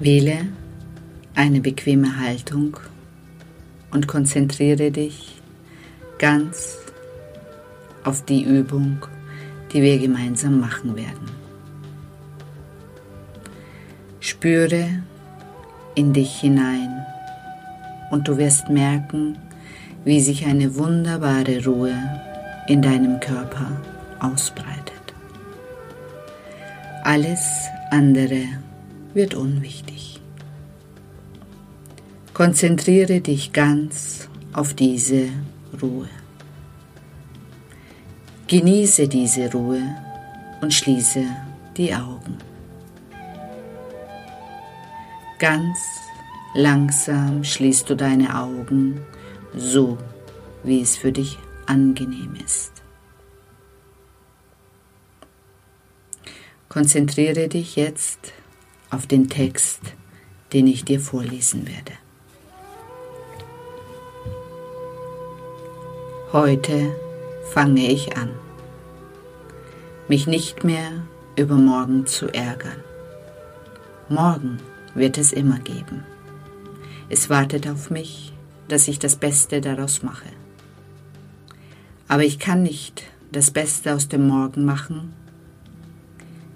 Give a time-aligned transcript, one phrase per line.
[0.00, 0.46] Wähle
[1.34, 2.78] eine bequeme Haltung
[3.90, 5.42] und konzentriere dich
[6.18, 6.78] ganz
[8.02, 9.04] auf die Übung,
[9.74, 11.30] die wir gemeinsam machen werden.
[14.20, 14.88] Spüre
[15.94, 17.04] in dich hinein
[18.10, 19.36] und du wirst merken,
[20.06, 21.92] wie sich eine wunderbare Ruhe
[22.68, 23.70] in deinem Körper
[24.18, 25.14] ausbreitet.
[27.04, 28.46] Alles andere
[29.14, 30.20] wird unwichtig.
[32.34, 35.28] Konzentriere dich ganz auf diese
[35.80, 36.08] Ruhe.
[38.46, 39.82] Genieße diese Ruhe
[40.60, 41.24] und schließe
[41.76, 42.38] die Augen.
[45.38, 45.78] Ganz
[46.54, 49.00] langsam schließt du deine Augen
[49.54, 49.98] so,
[50.64, 52.72] wie es für dich angenehm ist.
[56.68, 58.32] Konzentriere dich jetzt
[58.90, 59.80] auf den Text,
[60.52, 61.92] den ich dir vorlesen werde.
[66.32, 66.94] Heute
[67.52, 68.30] fange ich an,
[70.08, 70.90] mich nicht mehr
[71.36, 72.82] über morgen zu ärgern.
[74.08, 74.58] Morgen
[74.94, 76.04] wird es immer geben.
[77.08, 78.32] Es wartet auf mich,
[78.68, 80.28] dass ich das Beste daraus mache.
[82.06, 85.12] Aber ich kann nicht das Beste aus dem Morgen machen,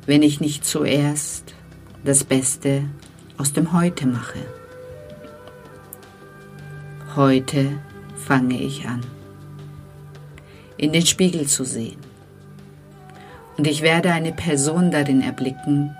[0.06, 1.55] wenn ich nicht zuerst
[2.04, 2.82] das Beste
[3.38, 4.41] aus dem Heute mache.
[7.16, 7.78] Heute
[8.15, 9.00] fange ich an,
[10.76, 11.97] in den Spiegel zu sehen.
[13.56, 15.97] Und ich werde eine Person darin erblicken,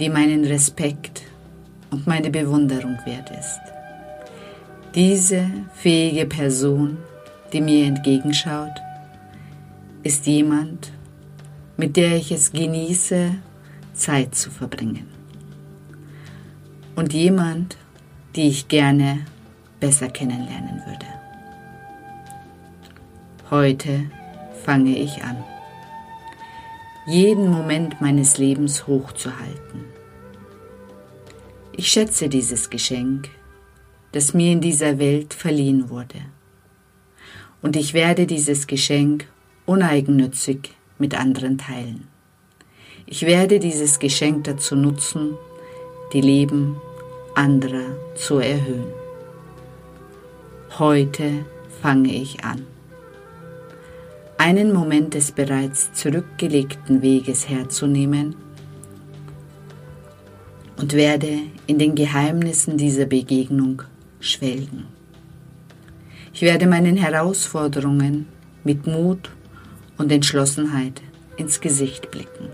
[0.00, 1.22] die meinen Respekt
[1.90, 3.60] und meine Bewunderung wert ist.
[4.94, 6.96] Diese fähige Person,
[7.52, 8.80] die mir entgegenschaut,
[10.02, 10.92] ist jemand,
[11.76, 13.34] mit der ich es genieße,
[13.92, 15.17] Zeit zu verbringen
[16.98, 17.76] und jemand,
[18.34, 19.24] die ich gerne
[19.78, 21.06] besser kennenlernen würde.
[23.52, 24.10] Heute
[24.64, 25.36] fange ich an,
[27.06, 29.84] jeden Moment meines Lebens hochzuhalten.
[31.70, 33.28] Ich schätze dieses Geschenk,
[34.10, 36.18] das mir in dieser Welt verliehen wurde.
[37.62, 39.28] Und ich werde dieses Geschenk
[39.66, 42.08] uneigennützig mit anderen teilen.
[43.06, 45.36] Ich werde dieses Geschenk dazu nutzen,
[46.12, 46.80] die Leben
[47.38, 48.92] anderer zu erhöhen.
[50.76, 51.44] Heute
[51.80, 52.66] fange ich an.
[54.38, 58.34] Einen Moment des bereits zurückgelegten Weges herzunehmen
[60.78, 61.38] und werde
[61.68, 63.82] in den Geheimnissen dieser Begegnung
[64.18, 64.86] schwelgen.
[66.32, 68.26] Ich werde meinen Herausforderungen
[68.64, 69.30] mit Mut
[69.96, 71.02] und Entschlossenheit
[71.36, 72.48] ins Gesicht blicken.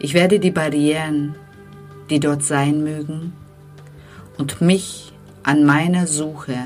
[0.00, 1.36] Ich werde die Barrieren
[2.10, 3.32] die dort sein mögen,
[4.38, 5.12] und mich
[5.42, 6.56] an meiner Suche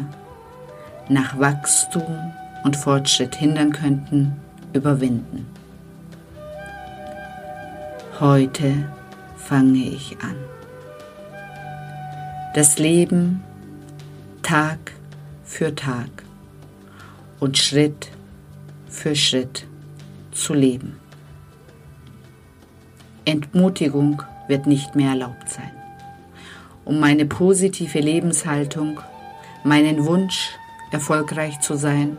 [1.09, 2.33] nach Wachstum
[2.65, 4.37] und Fortschritt hindern könnten,
[4.73, 5.47] überwinden.
[8.19, 8.89] Heute
[9.37, 10.37] fange ich an.
[12.55, 13.43] Das Leben
[14.43, 14.78] Tag
[15.45, 16.09] für Tag
[17.39, 18.10] und Schritt
[18.89, 19.66] für Schritt
[20.33, 20.98] zu leben.
[23.25, 25.70] Entmutigung wird nicht mehr erlaubt sein.
[26.84, 29.00] Um meine positive Lebenshaltung,
[29.64, 30.50] meinen Wunsch,
[30.91, 32.18] erfolgreich zu sein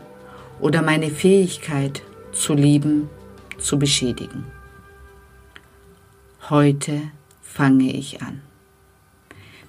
[0.60, 2.02] oder meine Fähigkeit
[2.32, 3.08] zu lieben,
[3.58, 4.44] zu beschädigen.
[6.48, 7.00] Heute
[7.40, 8.40] fange ich an,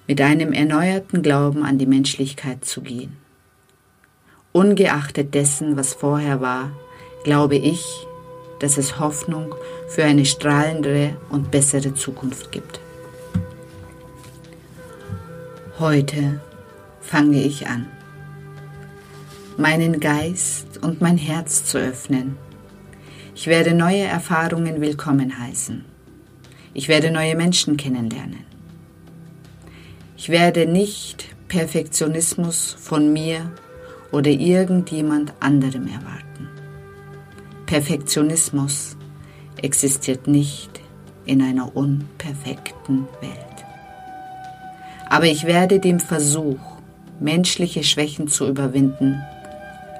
[0.06, 3.16] mit einem erneuerten Glauben an die Menschlichkeit zu gehen.
[4.52, 6.70] Ungeachtet dessen, was vorher war,
[7.24, 7.84] glaube ich,
[8.60, 9.54] dass es Hoffnung
[9.88, 12.80] für eine strahlendere und bessere Zukunft gibt.
[15.78, 16.40] Heute
[17.00, 17.86] fange ich an,
[19.56, 22.36] meinen Geist und mein Herz zu öffnen.
[23.34, 25.84] Ich werde neue Erfahrungen willkommen heißen.
[26.72, 28.44] Ich werde neue Menschen kennenlernen.
[30.16, 33.52] Ich werde nicht Perfektionismus von mir
[34.10, 36.23] oder irgendjemand anderem erwarten.
[37.66, 38.96] Perfektionismus
[39.62, 40.80] existiert nicht
[41.24, 43.64] in einer unperfekten Welt.
[45.08, 46.60] Aber ich werde dem Versuch,
[47.20, 49.22] menschliche Schwächen zu überwinden,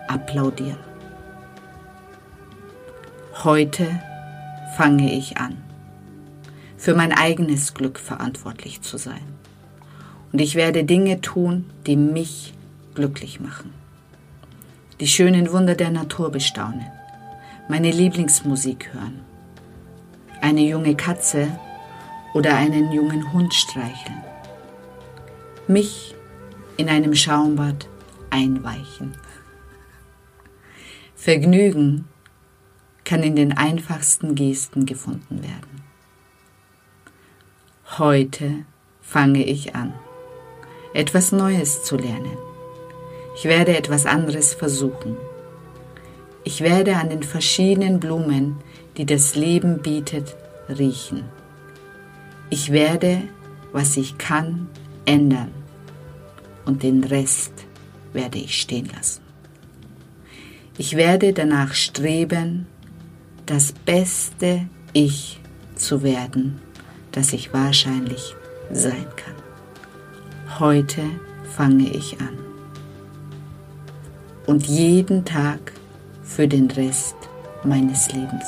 [0.08, 0.78] applaudieren.
[3.42, 3.88] Heute
[4.76, 5.56] fange ich an,
[6.76, 9.22] für mein eigenes Glück verantwortlich zu sein.
[10.32, 12.52] Und ich werde Dinge tun, die mich
[12.94, 13.72] glücklich machen.
[15.00, 16.86] Die schönen Wunder der Natur bestaunen
[17.68, 19.20] meine Lieblingsmusik hören,
[20.40, 21.58] eine junge Katze
[22.34, 24.22] oder einen jungen Hund streicheln.
[25.66, 26.14] Mich
[26.76, 27.88] in einem Schaumbad
[28.30, 29.16] einweichen.
[31.14, 32.06] Vergnügen
[33.04, 35.82] kann in den einfachsten Gesten gefunden werden.
[37.98, 38.64] Heute
[39.00, 39.94] fange ich an,
[40.92, 42.36] etwas Neues zu lernen.
[43.36, 45.16] Ich werde etwas anderes versuchen.
[46.44, 48.56] Ich werde an den verschiedenen Blumen,
[48.98, 50.36] die das Leben bietet,
[50.68, 51.24] riechen.
[52.50, 53.22] Ich werde,
[53.72, 54.68] was ich kann,
[55.06, 55.50] ändern
[56.66, 57.52] und den Rest
[58.12, 59.22] werde ich stehen lassen.
[60.76, 62.66] Ich werde danach streben,
[63.46, 65.40] das beste Ich
[65.76, 66.60] zu werden,
[67.12, 68.34] das ich wahrscheinlich
[68.70, 70.58] sein kann.
[70.58, 71.02] Heute
[71.56, 72.38] fange ich an.
[74.46, 75.72] Und jeden Tag
[76.24, 77.16] für den Rest
[77.62, 78.46] meines Lebens.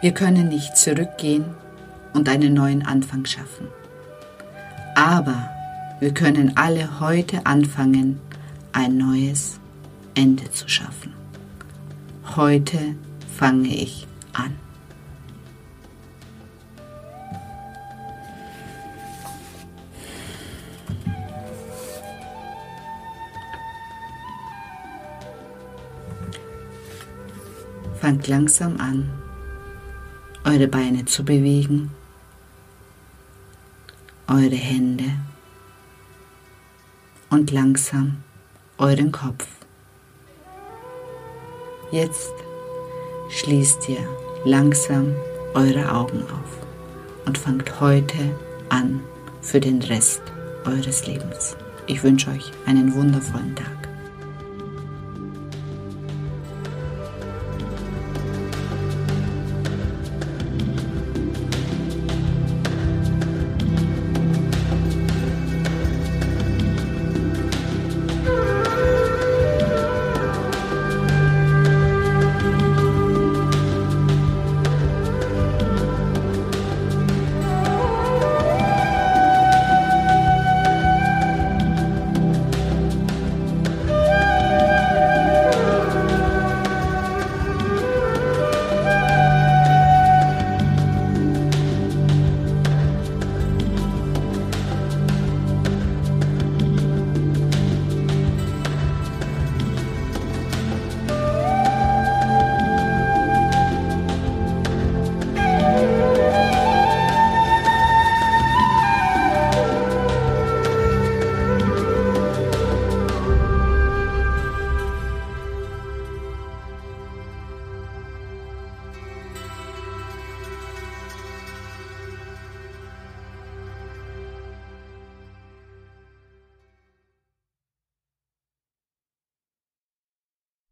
[0.00, 1.44] Wir können nicht zurückgehen
[2.14, 3.68] und einen neuen Anfang schaffen.
[4.94, 5.50] Aber
[6.00, 8.18] wir können alle heute anfangen,
[8.72, 9.60] ein neues
[10.14, 11.12] Ende zu schaffen.
[12.36, 12.78] Heute
[13.36, 14.69] fange ich an.
[28.10, 29.08] Fangt langsam an,
[30.44, 31.92] eure Beine zu bewegen,
[34.26, 35.04] eure Hände
[37.30, 38.16] und langsam
[38.78, 39.46] euren Kopf.
[41.92, 42.32] Jetzt
[43.28, 44.04] schließt ihr
[44.44, 45.14] langsam
[45.54, 46.66] eure Augen auf
[47.26, 48.36] und fangt heute
[48.70, 49.00] an
[49.40, 50.22] für den Rest
[50.64, 51.56] eures Lebens.
[51.86, 53.79] Ich wünsche euch einen wundervollen Tag.